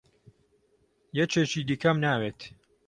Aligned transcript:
یەکێکی 1.19 1.61
دیکەم 1.69 1.97
ناوێت. 2.05 2.39